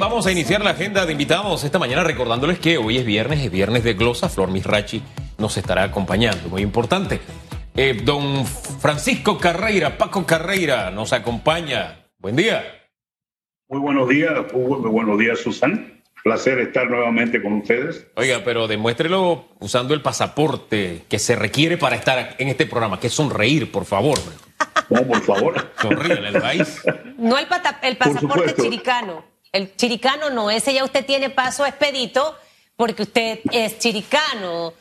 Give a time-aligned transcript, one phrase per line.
[0.00, 3.50] vamos a iniciar la agenda de invitados esta mañana recordándoles que hoy es viernes, es
[3.52, 4.30] viernes de glosa.
[4.30, 5.02] Flor Misrachi
[5.36, 7.20] nos estará acompañando, muy importante.
[7.76, 12.06] Eh, don Francisco Carreira, Paco Carreira, nos acompaña.
[12.18, 12.64] Buen día.
[13.68, 16.02] Muy buenos días, muy buenos días, Susan.
[16.24, 18.06] Placer estar nuevamente con ustedes.
[18.16, 23.08] Oiga, pero demuéstrelo usando el pasaporte que se requiere para estar en este programa, que
[23.08, 24.18] es sonreír, por favor.
[24.88, 25.72] No, por favor.
[25.80, 26.82] Sonríe el país.
[27.18, 27.46] No el,
[27.82, 29.29] el pasaporte chiricano.
[29.52, 32.36] El chiricano no, ese ya usted tiene paso expedito
[32.76, 34.72] porque usted es chiricano.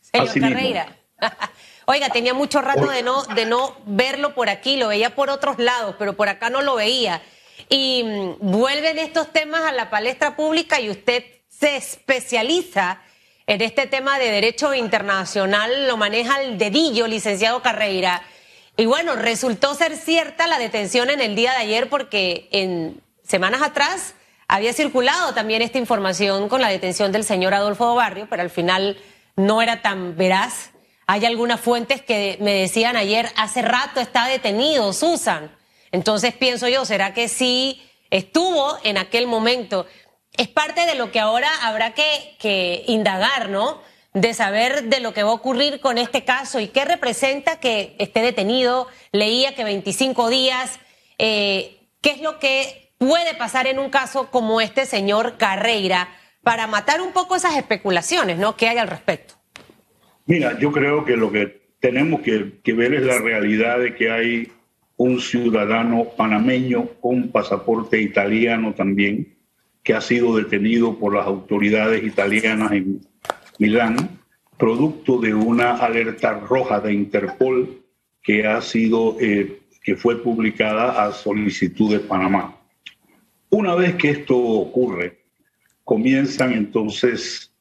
[0.00, 0.96] Señor Carreira.
[1.86, 5.58] Oiga, tenía mucho rato de no, de no verlo por aquí, lo veía por otros
[5.58, 7.22] lados, pero por acá no lo veía.
[7.68, 13.02] Y mm, vuelven estos temas a la palestra pública y usted se especializa
[13.46, 18.22] en este tema de derecho internacional, lo maneja el dedillo, licenciado Carreira.
[18.76, 23.62] Y bueno, resultó ser cierta la detención en el día de ayer porque en semanas
[23.62, 24.14] atrás
[24.48, 28.98] había circulado también esta información con la detención del señor Adolfo Barrio, pero al final
[29.36, 30.72] no era tan veraz
[31.06, 35.54] hay algunas fuentes que me decían ayer, hace rato está detenido Susan.
[35.90, 39.86] Entonces pienso yo, ¿será que sí estuvo en aquel momento?
[40.36, 43.82] Es parte de lo que ahora habrá que, indagar, ¿no?
[44.14, 47.94] De saber de lo que va a ocurrir con este caso y qué representa que
[47.98, 48.86] esté detenido.
[49.10, 50.78] Leía que 25 días.
[51.18, 56.08] Eh, ¿Qué es lo que puede pasar en un caso como este señor Carreira
[56.44, 58.56] para matar un poco esas especulaciones, ¿no?
[58.56, 59.34] ¿Qué hay al respecto?
[60.26, 64.52] Mira, yo creo que lo que tenemos que, ver es la realidad de que hay
[64.96, 69.34] un ciudadano panameño con pasaporte italiano también,
[69.82, 73.00] que ha sido detenido por las autoridades italianas en
[73.58, 74.20] Milán,
[74.56, 77.82] producto de una alerta roja de Interpol
[78.22, 82.61] que ha sido, eh, que fue publicada a solicitud de Panamá.
[83.54, 85.24] Una vez que esto ocurre,
[85.84, 87.52] comienzan entonces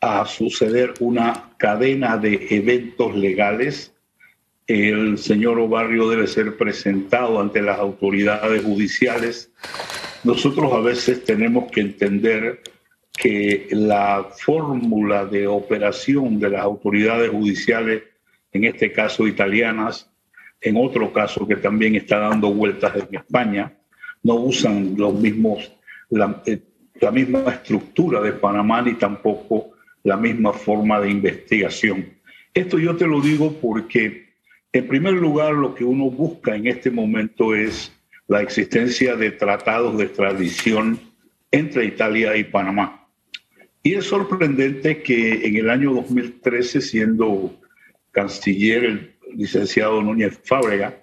[0.00, 3.92] a suceder una cadena de eventos legales.
[4.68, 9.50] El señor Obarrio debe ser presentado ante las autoridades judiciales.
[10.22, 12.62] Nosotros a veces tenemos que entender
[13.12, 18.04] que la fórmula de operación de las autoridades judiciales,
[18.52, 20.08] en este caso italianas,
[20.60, 23.79] en otro caso que también está dando vueltas en España,
[24.22, 25.72] no usan los mismos,
[26.10, 26.60] la, eh,
[27.00, 29.72] la misma estructura de Panamá ni tampoco
[30.02, 32.06] la misma forma de investigación.
[32.54, 34.30] Esto yo te lo digo porque,
[34.72, 37.92] en primer lugar, lo que uno busca en este momento es
[38.28, 40.98] la existencia de tratados de extradición
[41.50, 43.08] entre Italia y Panamá.
[43.82, 47.58] Y es sorprendente que en el año 2013, siendo
[48.10, 51.00] canciller el licenciado Núñez Fábrega,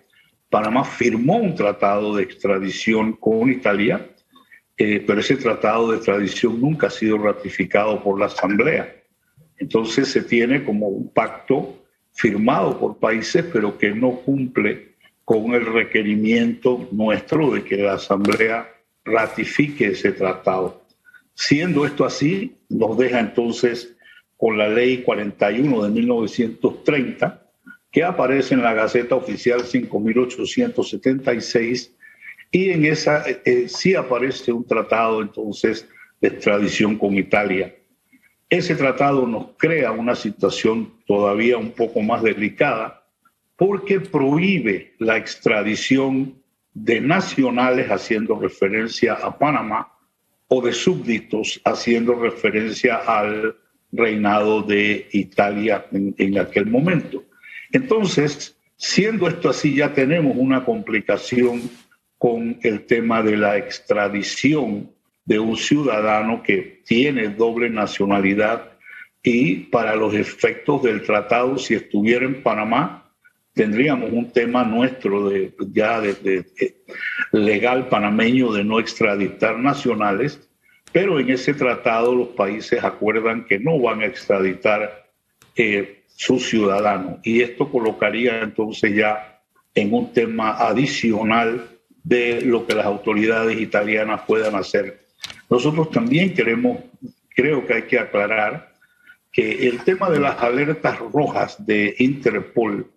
[0.50, 4.08] Panamá firmó un tratado de extradición con Italia
[4.80, 8.96] eh, pero ese tratado de extradición nunca ha sido ratificado por la Asamblea.
[9.58, 15.66] Entonces se tiene como un pacto firmado por países, pero que no cumple con el
[15.66, 18.70] requerimiento nuestro de que la Asamblea
[19.04, 20.84] ratifique ese tratado.
[21.34, 23.96] Siendo esto así, nos deja entonces
[24.38, 27.47] con la ley 41 de 1930,
[27.98, 31.96] que aparece en la Gaceta Oficial 5876
[32.52, 35.90] y en esa eh, sí aparece un tratado entonces
[36.22, 37.76] de extradición con Italia.
[38.52, 43.04] Ese tratado nos crea una situación todavía un poco más delicada
[43.56, 46.40] porque prohíbe la extradición
[46.76, 49.92] de nacionales haciendo referencia a Panamá
[50.50, 53.56] o de súbditos haciendo referencia al
[53.92, 57.24] reinado de Italia en, en aquel momento.
[57.72, 61.70] Entonces, siendo esto así, ya tenemos una complicación
[62.18, 64.92] con el tema de la extradición
[65.26, 68.72] de un ciudadano que tiene doble nacionalidad
[69.22, 73.12] y para los efectos del tratado, si estuviera en Panamá,
[73.54, 76.46] tendríamos un tema nuestro de, ya de,
[77.34, 80.48] legal panameño de no extraditar nacionales,
[80.94, 85.10] pero en ese tratado los países acuerdan que no van a extraditar
[85.58, 89.40] eh, sus ciudadanos y esto colocaría entonces ya
[89.76, 91.70] en un tema adicional
[92.04, 95.06] de lo que las autoridades italianas puedan hacer.
[95.48, 96.80] Nosotros también queremos,
[97.36, 98.74] creo que hay que aclarar
[99.32, 102.90] que el tema de las alertas rojas de Interpol,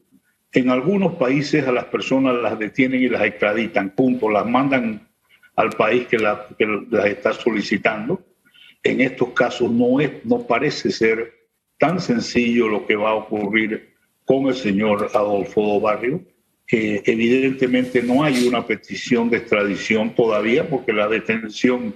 [0.53, 5.07] en algunos países a las personas las detienen y las extraditan, punto, las mandan
[5.57, 6.39] al país que, las
[7.05, 8.23] está solicitando.
[8.83, 11.40] En estos casos no, es, no parece ser
[11.81, 13.95] tan sencillo lo que va a ocurrir
[14.27, 16.21] con el señor Adolfo Barrio
[16.67, 21.95] que evidentemente no hay una petición de extradición todavía porque la detención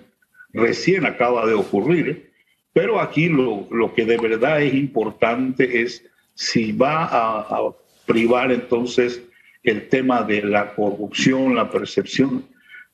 [0.53, 2.33] recién acaba de ocurrir,
[2.73, 6.05] pero aquí lo, lo que de verdad es importante es
[6.35, 7.71] si va a,
[8.07, 9.23] privar entonces
[9.63, 12.45] el tema de la corrupción, la percepción,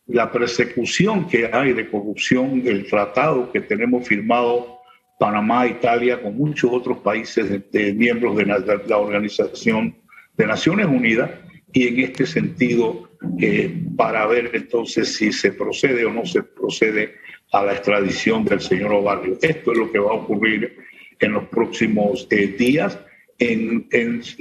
[0.07, 4.80] la persecución que hay de corrupción, el tratado que tenemos firmado
[5.21, 7.63] Panamá, Italia, con muchos otros países
[7.95, 9.95] miembros de la, Organización
[10.35, 11.31] de Naciones Unidas,
[11.75, 17.17] y en este sentido, eh, para ver entonces si se procede o no se procede
[17.53, 19.37] a la extradición del señor Obarrio.
[19.43, 20.79] Esto es lo que va a ocurrir
[21.19, 22.99] en los próximos eh, días.
[23.39, 23.89] En,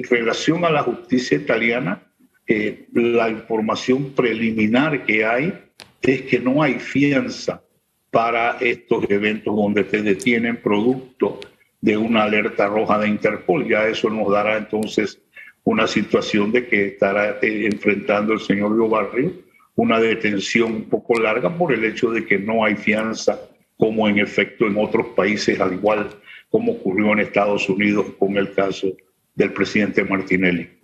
[0.09, 2.07] relación a la justicia italiana,
[2.47, 5.53] eh, la información preliminar que hay
[6.01, 7.63] es que no hay fianza
[8.11, 11.39] para estos eventos donde te detienen producto
[11.81, 13.67] de una alerta roja de Interpol.
[13.67, 15.21] Ya eso nos dará entonces
[15.63, 19.31] una situación de que estará eh, enfrentando el señor Barrio
[19.75, 23.39] una detención un poco larga por el hecho de que no hay fianza,
[23.77, 26.09] como en efecto en otros países, al igual
[26.49, 28.87] como ocurrió en Estados Unidos con el caso
[29.35, 30.78] del presidente Martinelli.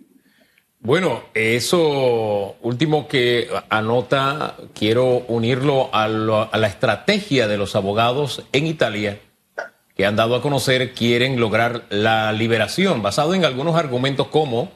[0.80, 8.66] Bueno, eso último que anota, quiero unirlo a, a, la estrategia de los abogados en
[8.66, 9.20] Italia,
[9.96, 14.70] que han dado a conocer, quieren lograr la liberación, basado en algunos argumentos como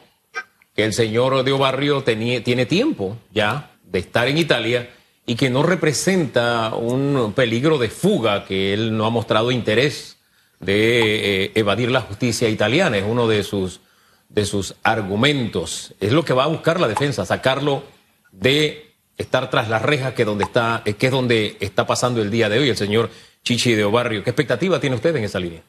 [0.75, 4.91] que el señor de Obarrio tenía, tiene tiempo ya de estar en Italia
[5.27, 10.17] y que no representa un peligro de fuga, que él no ha mostrado interés
[10.59, 13.81] de eh, evadir la justicia italiana, es uno de sus,
[14.31, 15.95] de sus argumentos.
[16.01, 17.85] Es lo que va a buscar la defensa, sacarlo
[18.33, 18.87] de
[19.19, 22.59] estar tras las rejas, que, donde está, que es donde está pasando el día de
[22.59, 23.11] hoy el señor
[23.43, 24.25] Chichi de Obarrio.
[24.25, 25.63] ¿Qué expectativa tiene usted en esa línea?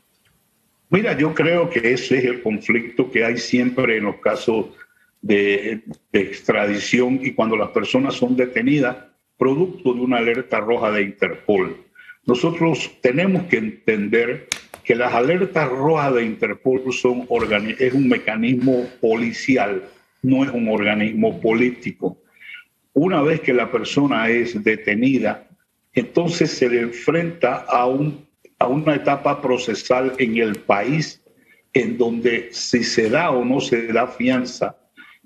[0.89, 4.67] Mira, yo creo que ese es el conflicto que hay siempre en los casos
[5.21, 8.97] de, extradición y cuando las personas son detenidas
[9.37, 11.77] producto de una alerta roja de Interpol.
[12.25, 14.47] Nosotros tenemos que entender
[14.83, 17.27] que las alertas rojas de Interpol son
[17.79, 19.83] es un mecanismo policial,
[20.21, 22.17] no es un organismo político.
[22.93, 25.47] Una vez que la persona es detenida,
[25.93, 28.25] entonces se le enfrenta a, un,
[28.59, 31.21] a una etapa procesal en el país
[31.73, 34.77] en donde si se da o no se da fianza,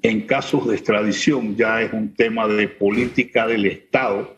[0.01, 4.37] en casos de extradición ya es un tema de política del Estado,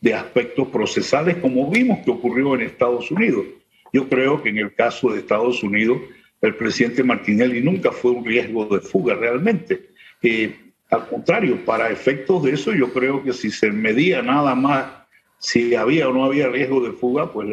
[0.00, 3.46] de aspectos procesales, como vimos que ocurrió en Estados Unidos.
[3.92, 5.98] Yo creo que en el caso de Estados Unidos,
[6.40, 9.90] el presidente Martinelli nunca fue un riesgo de fuga realmente.
[10.22, 10.54] Eh,
[10.90, 14.86] al contrario, para efectos de eso, yo creo que si se medía nada más
[15.38, 17.48] si había o no había riesgo de fuga, pues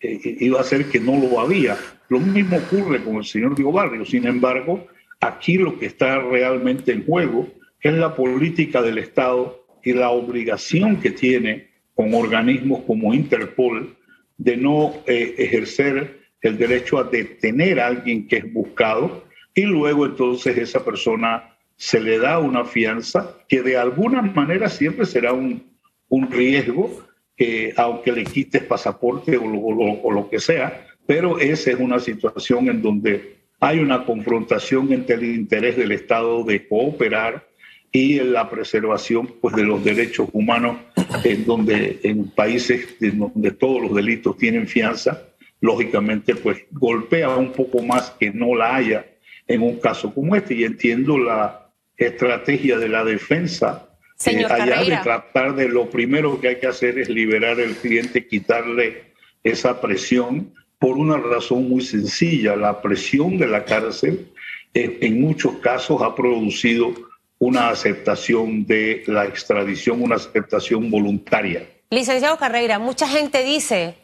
[0.00, 1.76] eh, iba a ser que no lo había.
[2.08, 4.04] Lo mismo ocurre con el señor Diego Barrio.
[4.04, 4.86] Sin embargo,
[5.20, 7.46] Aquí lo que está realmente en juego
[7.82, 13.96] es la política del Estado y la obligación que tiene con organismos como Interpol
[14.36, 19.24] de no eh, ejercer el derecho a detener a alguien que es buscado
[19.54, 25.06] y luego entonces esa persona se le da una fianza que de alguna manera siempre
[25.06, 25.62] será un,
[26.08, 27.06] un riesgo,
[27.36, 32.68] que aunque le quites pasaporte o o lo que sea, pero esa es una situación
[32.68, 37.49] en donde hay una confrontación entre el interés del Estado de cooperar
[37.92, 40.76] y la preservación pues, de los derechos humanos,
[41.24, 45.26] en donde en países donde todos los delitos tienen fianza,
[45.60, 49.06] lógicamente pues golpea un poco más que no la haya
[49.46, 50.54] en un caso como este.
[50.54, 53.90] Y entiendo la estrategia de la defensa
[54.26, 58.26] eh, allá de tratar de lo primero que hay que hacer es liberar al cliente,
[58.26, 59.12] quitarle
[59.42, 62.54] esa presión por una razón muy sencilla.
[62.54, 64.28] La presión de la cárcel
[64.74, 66.94] eh, en muchos casos ha producido
[67.40, 71.66] una aceptación de la extradición, una aceptación voluntaria.
[71.90, 73.96] Licenciado Carreira, mucha gente dice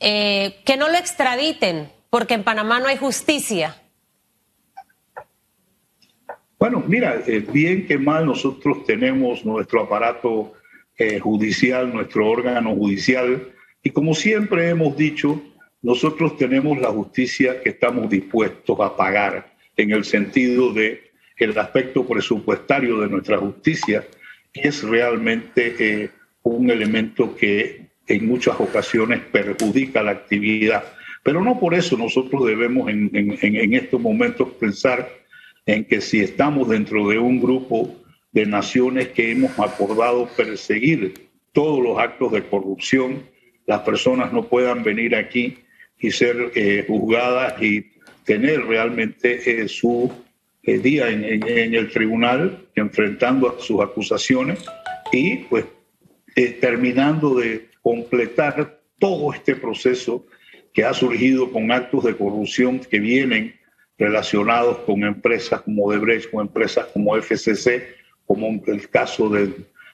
[0.00, 3.76] eh, que no lo extraditen porque en Panamá no hay justicia.
[6.58, 10.52] Bueno, mira, eh, bien que mal nosotros tenemos nuestro aparato
[11.20, 13.52] judicial, nuestro órgano judicial,
[13.82, 15.42] y como siempre hemos dicho,
[15.82, 22.06] nosotros tenemos la justicia que estamos dispuestos a pagar en el sentido de el aspecto
[22.06, 24.04] presupuestario de nuestra justicia
[24.52, 26.10] es realmente eh,
[26.42, 30.84] un elemento que en muchas ocasiones perjudica la actividad.
[31.22, 33.10] Pero no por eso nosotros debemos en,
[33.74, 35.08] estos momentos pensar
[35.66, 37.96] en que si estamos dentro de un grupo
[38.32, 41.14] de naciones que hemos acordado perseguir
[41.52, 43.22] todos los actos de corrupción,
[43.66, 45.56] las personas no puedan venir aquí
[45.98, 47.86] y ser eh, juzgadas y
[48.24, 50.12] tener realmente eh, su
[50.66, 54.64] eh, día en, el tribunal enfrentando sus acusaciones
[55.12, 55.66] y pues
[56.60, 60.26] terminando de completar todo este proceso
[60.72, 63.54] que ha surgido con actos de corrupción que vienen
[63.96, 67.84] relacionados con empresas como Debrecht, con empresas como FCC,
[68.26, 69.52] como el caso de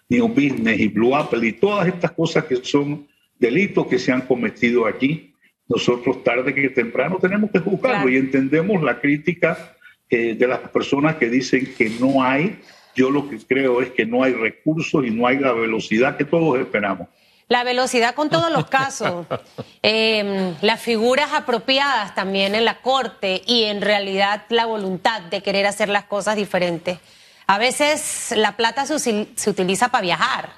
[0.09, 3.07] New Business y Blue Apple y todas estas cosas que son
[3.39, 5.35] delitos que se han cometido aquí.
[5.69, 9.77] Nosotros tarde que temprano tenemos que juzgarlo y entendemos la crítica
[10.11, 12.61] eh, de las personas que dicen que no hay.
[12.97, 16.25] Yo lo que creo es que no hay recursos y no hay la velocidad que
[16.25, 17.07] todos esperamos.
[17.47, 19.27] La velocidad con todos los casos,
[19.83, 25.67] em, las figuras apropiadas también en la corte y en realidad la voluntad de querer
[25.67, 26.99] hacer las cosas diferentes.
[27.47, 30.51] A veces la plata se, se utiliza para viajar,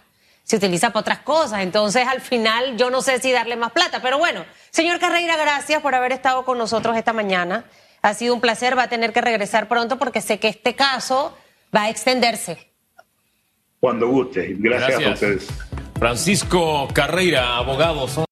[0.45, 4.01] se utiliza para otras cosas, entonces al final yo no sé si darle más plata,
[4.03, 7.65] pero bueno, señor Carreira, gracias por haber estado con nosotros esta mañana.
[8.03, 11.37] Ha sido un placer, va a tener que regresar pronto porque sé que este caso
[11.75, 12.59] va a extenderse.
[13.81, 15.11] Cuando guste, gracias, gracias.
[15.11, 15.49] a ustedes.
[15.99, 18.09] Francisco Carreira, abogado.